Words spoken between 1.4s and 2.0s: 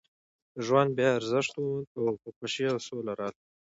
وموند